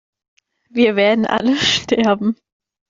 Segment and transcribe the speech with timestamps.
[0.71, 2.35] Wir werden alle sterben